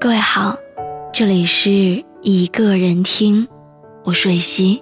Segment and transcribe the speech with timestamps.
[0.00, 0.56] 各位好，
[1.12, 3.46] 这里是一个人听，
[4.02, 4.80] 我是瑞希。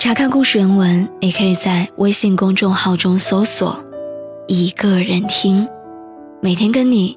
[0.00, 3.78] 查看故事原文，你可以在微信公众号中搜索
[4.48, 5.68] “一个人听”，
[6.42, 7.16] 每天跟你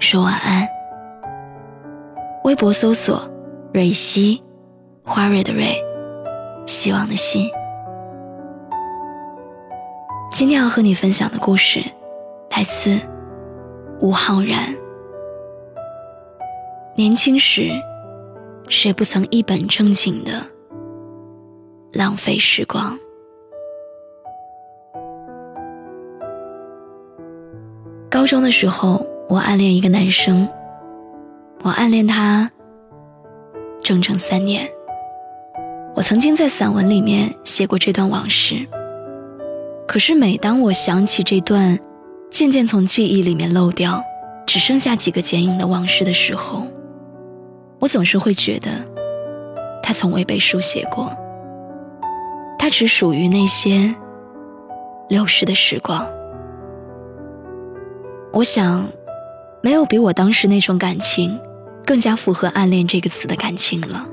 [0.00, 0.66] 说晚安。
[2.42, 3.22] 微博搜索
[3.72, 4.42] “瑞希”，
[5.06, 5.80] 花蕊的蕊，
[6.66, 7.48] 希望的希。
[10.32, 11.80] 今天要和你分享的故事，
[12.50, 12.98] 来自
[14.00, 14.74] 吴浩然。
[17.00, 17.70] 年轻时，
[18.68, 20.46] 谁不曾一本正经的
[21.94, 22.98] 浪费时光？
[28.10, 30.46] 高中的时候，我暗恋一个男生，
[31.62, 32.50] 我暗恋他
[33.82, 34.68] 整整三年。
[35.96, 38.56] 我曾经在散文里面写过这段往事，
[39.88, 41.80] 可是每当我想起这段
[42.30, 44.04] 渐渐从记忆里面漏掉，
[44.46, 46.66] 只剩下几个剪影的往事的时候，
[47.80, 48.70] 我总是会觉得，
[49.82, 51.12] 它从未被书写过。
[52.58, 53.94] 它只属于那些
[55.08, 56.06] 流逝的时光。
[58.32, 58.86] 我想，
[59.62, 61.40] 没有比我当时那种感情，
[61.86, 64.06] 更加符合“暗恋”这个词的感情了。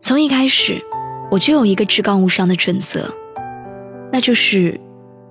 [0.00, 0.82] 从一开始，
[1.30, 3.14] 我就有一个至高无上的准则，
[4.10, 4.80] 那就是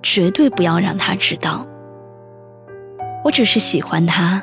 [0.00, 1.66] 绝对不要让他知道，
[3.24, 4.42] 我只是喜欢他。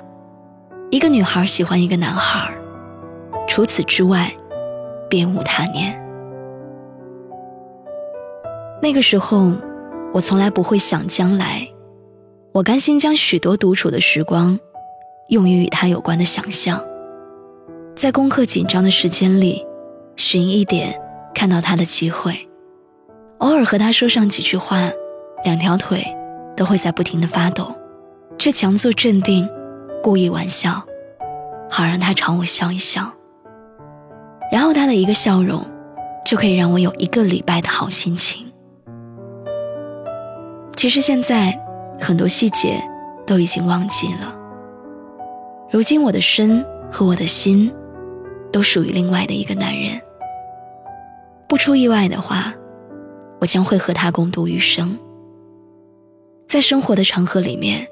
[0.92, 2.54] 一个女孩喜欢一个男孩，
[3.48, 4.32] 除此之外，
[5.10, 6.00] 别无他念。
[8.82, 9.52] 那个时候，
[10.14, 11.68] 我从来不会想将来，
[12.54, 14.58] 我甘心将许多独处的时光，
[15.30, 16.82] 用于与他有关的想象，
[17.96, 19.66] 在功课紧张的时间里，
[20.16, 20.96] 寻一点
[21.34, 22.48] 看到他的机会，
[23.40, 24.92] 偶尔和他说上几句话，
[25.44, 26.06] 两条腿
[26.56, 27.74] 都会在不停的发抖，
[28.38, 29.50] 却强作镇定。
[30.06, 30.86] 故意玩笑，
[31.68, 33.12] 好让他朝我笑一笑。
[34.52, 35.66] 然后他的一个笑容，
[36.24, 38.46] 就可以让我有一个礼拜的好心情。
[40.76, 41.60] 其实现在
[42.00, 42.80] 很多细节
[43.26, 44.38] 都已经忘记了。
[45.72, 47.74] 如今我的身和我的心，
[48.52, 50.00] 都属于另外的一个男人。
[51.48, 52.54] 不出意外的话，
[53.42, 55.00] 我将会和他共度余生。
[56.48, 57.88] 在生活的长河里面，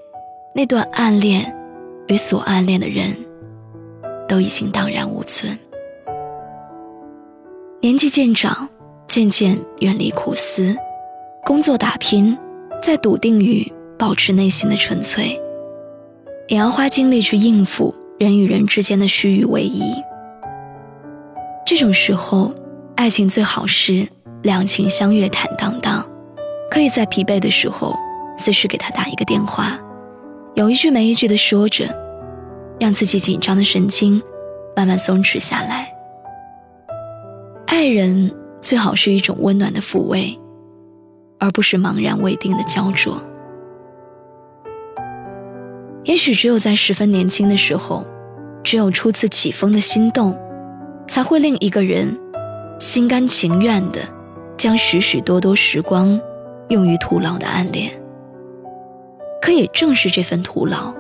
[0.53, 1.51] 那段暗恋。
[2.08, 3.16] 与所暗恋的人，
[4.28, 5.58] 都已经荡然无存。
[7.81, 8.68] 年纪渐长，
[9.08, 10.75] 渐渐远离苦思，
[11.46, 12.38] 工作打拼，
[12.81, 15.40] 在笃定于保持内心的纯粹，
[16.47, 20.03] 也要花精力去应付人与人之间的虚与委蛇。
[21.66, 22.53] 这种时候，
[22.96, 24.08] 爱情最好是
[24.44, 26.06] 两情相悦、坦荡荡，
[26.69, 27.96] 可以在疲惫的时候
[28.38, 29.80] 随时给他打一个电话。
[30.56, 31.88] 有一句没一句的说着，
[32.80, 34.22] 让自己紧张的神经
[34.75, 35.91] 慢慢松弛下来。
[37.66, 38.31] 爱人
[38.62, 40.40] 最好是一种温暖的抚慰，
[41.40, 43.19] 而不是茫然未定的焦灼。
[46.03, 48.06] 也许只有在十分年轻的时候，
[48.63, 50.38] 只有初次起风的心动，
[51.08, 52.16] 才会令一个人
[52.80, 54.02] 心甘情愿的
[54.56, 56.22] 将许许多多时光
[56.68, 58.03] 用于徒劳的暗恋。
[59.44, 60.94] 可也正是这份徒劳，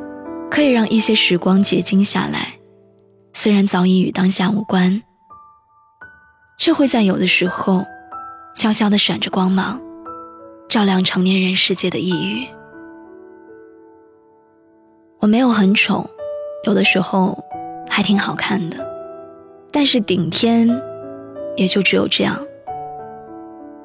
[0.51, 2.59] 可以让一些时光结晶下来，
[3.31, 5.01] 虽然早已与当下无关，
[6.57, 7.85] 却会在有的时候，
[8.53, 9.79] 悄悄地闪着光芒，
[10.67, 12.45] 照亮成年人世界的抑郁。
[15.19, 16.09] 我没有很丑，
[16.65, 17.41] 有的时候
[17.89, 18.75] 还挺好看的，
[19.71, 20.69] 但是顶天
[21.55, 22.37] 也就只有这样。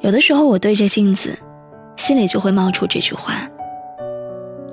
[0.00, 1.38] 有的时候我对着镜子，
[1.96, 3.48] 心里就会冒出这句话。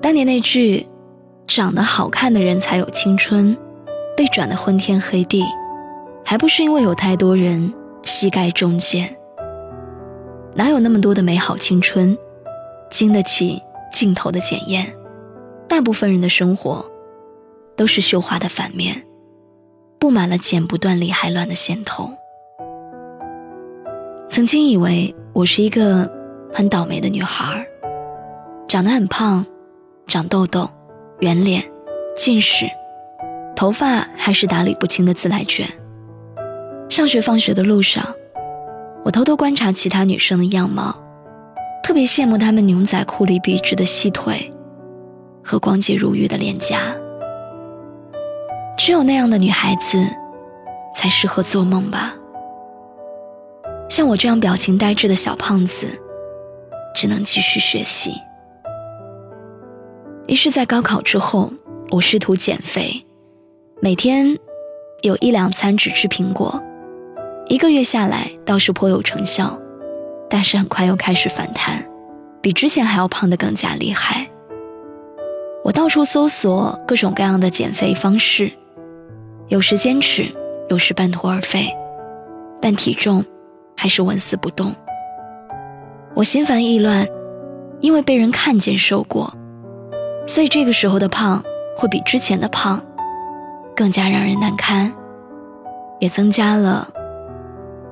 [0.05, 0.85] 当年那句
[1.49, 3.57] “长得好看的人才有青春”，
[4.15, 5.43] 被转得昏天黑地，
[6.23, 7.73] 还不是因为有太多人
[8.03, 9.17] 膝盖中箭？
[10.53, 12.15] 哪有那么多的美好青春，
[12.91, 13.59] 经得起
[13.91, 14.85] 镜头的检验？
[15.67, 16.85] 大部分人的生活，
[17.75, 19.03] 都是绣花的反面，
[19.97, 22.11] 布满了剪不断理还乱的线头。
[24.29, 26.07] 曾经以为我是一个
[26.53, 27.65] 很倒霉的女孩，
[28.67, 29.43] 长得很胖。
[30.07, 30.69] 长痘痘，
[31.19, 31.63] 圆脸，
[32.15, 32.65] 近视，
[33.55, 35.67] 头发还是打理不清的自来卷。
[36.89, 38.05] 上学放学的路上，
[39.03, 40.95] 我偷偷观察其他女生的样貌，
[41.83, 44.53] 特别羡慕她们牛仔裤里笔直的细腿
[45.43, 46.79] 和光洁如玉的脸颊。
[48.77, 50.05] 只有那样的女孩子，
[50.93, 52.13] 才适合做梦吧。
[53.89, 55.87] 像我这样表情呆滞的小胖子，
[56.93, 58.13] 只能继续学习。
[60.27, 61.51] 于是，在高考之后，
[61.91, 63.05] 我试图减肥，
[63.79, 64.37] 每天
[65.01, 66.61] 有一两餐只吃苹果，
[67.47, 69.59] 一个月下来倒是颇有成效，
[70.27, 71.87] 但是很快又开始反弹，
[72.41, 74.27] 比之前还要胖得更加厉害。
[75.63, 78.51] 我到处搜索各种各样的减肥方式，
[79.47, 80.25] 有时坚持，
[80.69, 81.71] 有时半途而废，
[82.59, 83.23] 但体重
[83.77, 84.73] 还是纹丝不动。
[86.15, 87.07] 我心烦意乱，
[87.79, 89.31] 因为被人看见瘦过，
[90.27, 91.43] 所以这个时候的胖
[91.77, 92.81] 会比之前的胖
[93.75, 94.91] 更加让人难堪，
[95.99, 96.89] 也增加了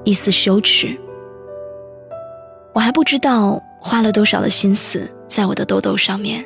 [0.04, 1.00] 一丝羞耻。
[2.74, 6.44] 我还不知道花了多少的心思在我的痘痘上面，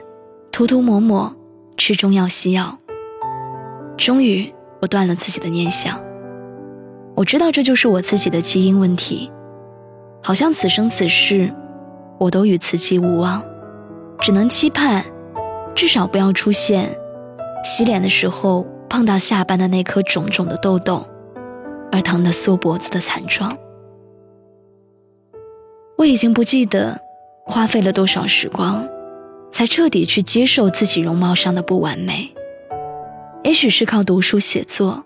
[0.51, 1.33] 涂涂抹抹，
[1.77, 2.77] 吃中药西药。
[3.95, 5.99] 终于，我断了自己的念想。
[7.15, 9.31] 我知道这就是我自己的基因问题，
[10.21, 11.51] 好像此生此世。
[12.19, 13.43] 我都与此期无望，
[14.19, 15.05] 只能期盼，
[15.77, 16.89] 至少不要出现
[17.63, 21.05] 洗脸的时候碰到下巴的那颗肿肿的痘痘，
[21.91, 23.55] 而疼得缩脖子的惨状。
[25.97, 26.99] 我已经不记得
[27.45, 28.87] 花费了多少时光，
[29.51, 32.33] 才彻底去接受自己容貌上的不完美。
[33.43, 35.03] 也许是靠读书写作，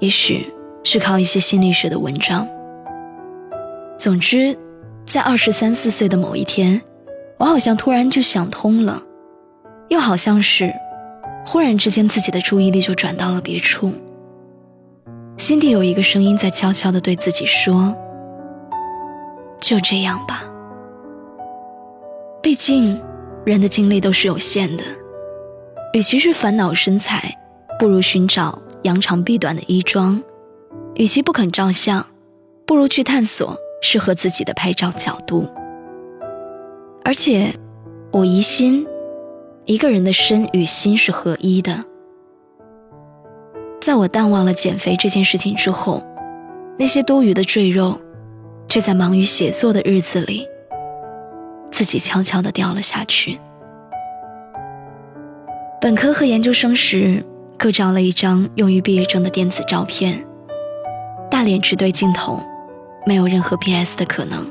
[0.00, 0.52] 也许
[0.82, 2.46] 是靠一些心理学的文章。
[3.96, 4.58] 总之。
[5.06, 6.80] 在二十三四岁的某一天，
[7.36, 9.02] 我好像突然就想通了，
[9.94, 10.74] 又好像是
[11.46, 13.92] 忽然之间自己的注意力就转到了别处。
[15.36, 17.94] 心底有一个声音在悄悄地对自己说
[19.62, 20.42] ：“就这样吧。”
[22.42, 23.00] 毕竟，
[23.44, 24.82] 人的精力都是有限的，
[25.92, 27.32] 与其是烦恼身材，
[27.78, 30.20] 不如寻找扬长避短的衣装；
[30.96, 32.04] 与其不肯照相，
[32.66, 33.56] 不如去探索。
[33.80, 35.46] 适合自己的拍照角度，
[37.04, 37.52] 而且
[38.10, 38.86] 我疑心，
[39.66, 41.84] 一个人的身与心是合一的。
[43.80, 46.02] 在我淡忘了减肥这件事情之后，
[46.78, 47.98] 那些多余的赘肉，
[48.68, 50.46] 却在忙于写作的日子里，
[51.70, 53.38] 自己悄悄地掉了下去。
[55.80, 57.24] 本科和研究生时
[57.58, 60.26] 各照了一张用于毕业证的电子照片，
[61.30, 62.40] 大脸直对镜头。
[63.06, 64.50] 没有任何 PS 的可能，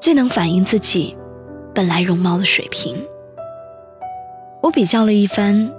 [0.00, 1.16] 最能反映自己
[1.74, 2.96] 本来容貌的水平。
[4.64, 5.70] 我比较了一番，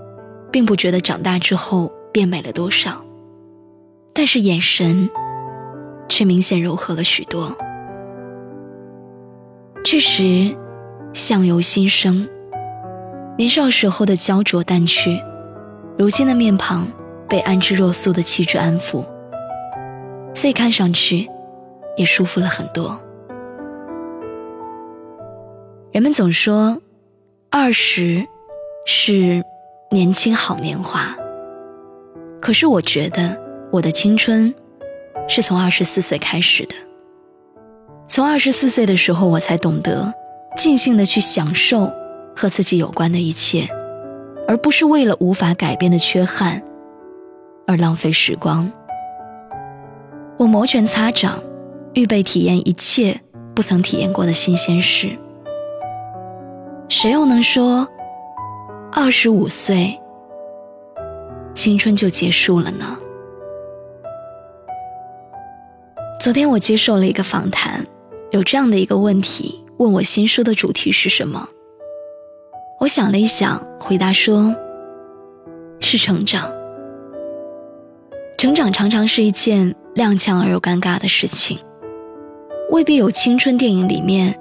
[0.51, 3.03] 并不觉得长大之后变美了多少，
[4.13, 5.09] 但是眼神
[6.07, 7.51] 却明显柔和了许多。
[9.83, 10.55] 确实，
[11.13, 12.29] 相由心生，
[13.39, 15.19] 年少时候的焦灼淡去，
[15.97, 16.87] 如今的面庞
[17.27, 19.03] 被安之若素的气质安抚，
[20.35, 21.27] 所以看上去。
[21.97, 22.99] 也舒服了很多。
[25.93, 26.81] 人们总说，
[27.49, 28.27] 二十
[28.85, 29.43] 是
[29.91, 31.15] 年轻好年华，
[32.39, 33.35] 可是我觉得
[33.71, 34.53] 我的青春
[35.27, 36.75] 是从二十四岁开始的。
[38.07, 40.13] 从二十四岁的时候，我才懂得
[40.55, 41.91] 尽兴的去享受
[42.35, 43.67] 和自己有关的一切，
[44.47, 46.61] 而不是为了无法改变的缺憾
[47.65, 48.71] 而浪费时光。
[50.37, 51.41] 我摩拳擦掌。
[51.95, 53.21] 预备体验一切
[53.55, 55.17] 不曾体验过的新鲜事，
[56.89, 57.87] 谁又能说
[58.97, 59.99] 二十五岁
[61.53, 62.97] 青春就结束了呢？
[66.17, 67.85] 昨天我接受了一个访谈，
[68.31, 71.49] 有这样的一个问题，问我新书的主题是什么？
[72.79, 74.55] 我想了一想，回答说：
[75.81, 76.49] 是成长。
[78.37, 81.59] 成长常常是一件踉跄而又尴尬的事情。
[82.71, 84.39] 未必有青春电影里面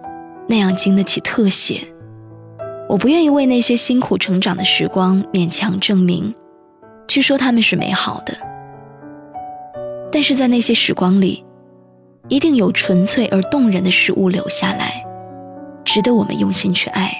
[0.49, 1.81] 那样经得起特写。
[2.89, 6.35] 我不愿意为那些辛苦成长的时光勉强证明，
[7.09, 8.37] 据说他们是美好的。
[10.13, 11.45] 但是在那些时光里，
[12.29, 15.05] 一定有纯粹而动人的事物留下来，
[15.85, 17.13] 值得我们用心去爱。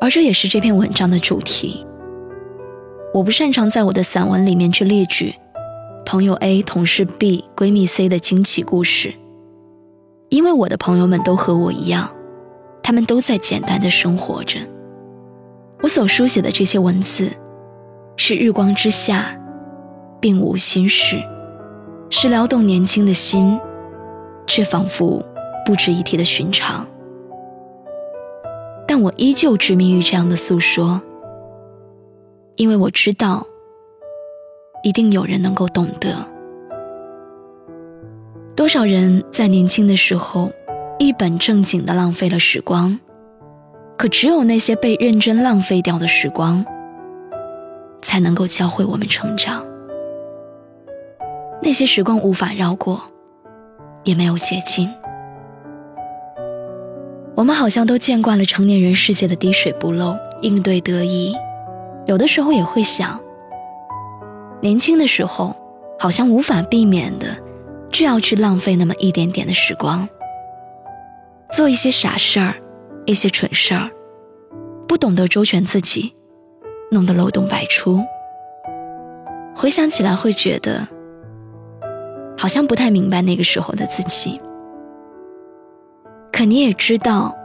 [0.00, 1.86] 而这也是这篇文章的主题。
[3.14, 5.34] 我不擅长在我的散文里面去列举。
[6.04, 9.14] 朋友 A、同事 B、闺蜜 C 的惊奇故事，
[10.30, 12.10] 因为我的朋友们都和我一样，
[12.82, 14.58] 他们都在简单的生活着。
[15.82, 17.30] 我所书写的这些文字，
[18.16, 19.38] 是日光之下，
[20.20, 21.22] 并无心事，
[22.10, 23.58] 是撩动年轻的心，
[24.46, 25.24] 却仿佛
[25.64, 26.86] 不值一提的寻常。
[28.86, 31.00] 但我依旧执迷于这样的诉说，
[32.56, 33.46] 因为我知道。
[34.84, 36.26] 一定有人能够懂得，
[38.56, 40.50] 多少人在年轻的时候
[41.02, 42.96] 一本正经的浪费了时光，
[43.98, 46.64] 可只有那些被认真浪费掉的时光，
[48.00, 49.66] 才能够教会我们成长。
[51.60, 53.02] 那些时光无法绕过，
[54.04, 54.88] 也没有捷径。
[57.34, 61.34] 我们好像都见惯了成年人世界的滴水不漏，应对得宜。
[62.06, 63.18] 有的时候也会想，
[64.60, 65.56] 年轻的时候
[65.98, 67.36] 好像无法避免的，
[67.90, 70.08] 就要去浪费那么一点点的时光，
[71.52, 72.54] 做一些傻事儿，
[73.04, 73.90] 一些蠢事儿，
[74.88, 76.14] 不懂得周全自己，
[76.90, 78.02] 弄得漏洞百出。
[79.54, 80.88] 回想起来会觉得，
[82.38, 84.40] 好像不太明白那个时候的自己。
[86.32, 87.36] 可你也知道，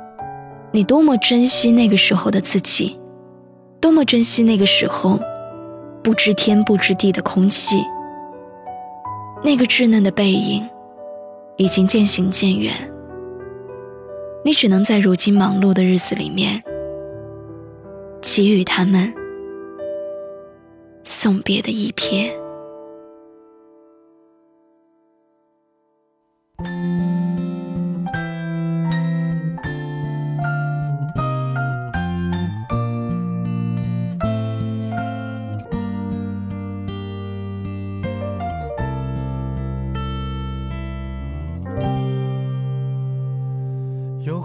[0.72, 2.98] 你多么珍惜那个时候的自己，
[3.82, 5.20] 多么珍惜那个时候
[6.02, 7.84] 不知天不知地的空气，
[9.44, 10.66] 那个稚嫩的背影
[11.58, 12.74] 已经渐行渐远。
[14.44, 16.64] 你只能在如今忙碌的日子里面，
[18.22, 19.14] 给予他们
[21.04, 22.32] 送别的一瞥。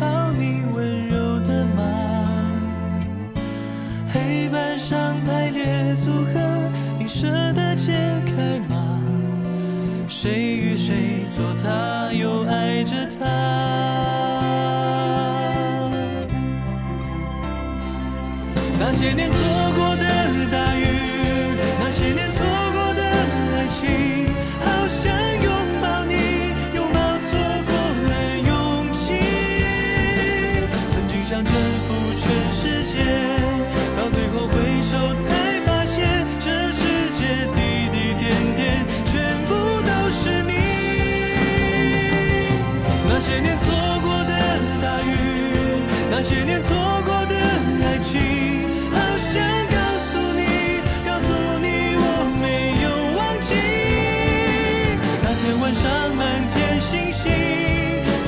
[0.00, 1.84] 靠你温柔的马，
[4.10, 6.40] 黑板上排列组合，
[6.98, 7.92] 你舍得解
[8.24, 9.02] 开吗？
[10.08, 13.26] 谁与谁做他，又爱着他？
[18.78, 19.38] 那些年错
[46.22, 47.34] 那些年错过的
[47.82, 48.20] 爱情，
[48.92, 49.40] 好想
[49.72, 50.44] 告诉你，
[51.06, 52.04] 告诉你我
[52.38, 52.44] 没
[52.82, 52.86] 有
[53.16, 53.54] 忘记。
[55.22, 57.32] 那天晚上满天星星，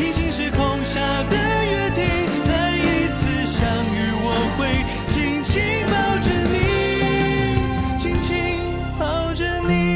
[0.00, 2.02] 平行时空下的约定，
[2.48, 3.60] 再一次相
[3.92, 4.60] 遇，我会
[5.06, 5.60] 紧紧
[5.92, 5.92] 抱
[6.24, 8.32] 着你，紧紧
[8.98, 9.91] 抱着你。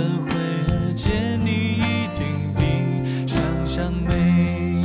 [0.00, 2.24] 装，等会儿见你一定
[2.56, 2.60] 比
[3.26, 4.82] 想象美。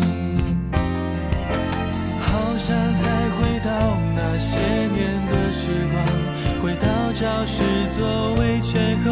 [2.19, 3.03] 好想再
[3.37, 3.69] 回到
[4.15, 5.95] 那些年的时光，
[6.61, 9.11] 回到教室座位前后，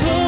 [0.00, 0.27] told